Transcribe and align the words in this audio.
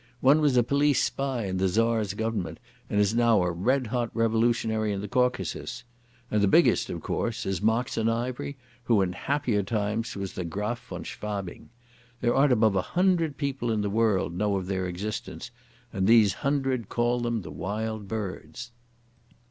One 0.19 0.41
was 0.41 0.57
a 0.57 0.63
police 0.63 1.03
spy 1.03 1.45
in 1.45 1.57
the 1.57 1.67
Tzar's 1.67 2.15
Government 2.15 2.59
and 2.89 2.99
is 2.99 3.13
now 3.13 3.43
a 3.43 3.51
red 3.51 3.85
hot 3.85 4.09
revolutionary 4.15 4.91
in 4.93 4.99
the 5.01 5.07
Caucasus. 5.07 5.83
And 6.31 6.41
the 6.41 6.47
biggest, 6.47 6.89
of 6.89 7.01
course, 7.03 7.45
is 7.45 7.61
Moxon 7.61 8.09
Ivery, 8.09 8.57
who 8.85 9.03
in 9.03 9.13
happier 9.13 9.61
times 9.61 10.15
was 10.15 10.33
the 10.33 10.43
Graf 10.43 10.83
von 10.87 11.03
Schwabing. 11.03 11.69
There 12.19 12.33
aren't 12.33 12.51
above 12.51 12.75
a 12.75 12.81
hundred 12.81 13.37
people 13.37 13.71
in 13.71 13.81
the 13.81 13.91
world 13.91 14.33
know 14.33 14.55
of 14.55 14.65
their 14.65 14.87
existence, 14.87 15.51
and 15.93 16.07
these 16.07 16.33
hundred 16.33 16.89
call 16.89 17.19
them 17.19 17.43
the 17.43 17.51
Wild 17.51 18.07
Birds." 18.07 18.71